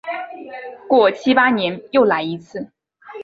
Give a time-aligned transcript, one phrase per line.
[0.89, 2.71] 过七八年又来一次。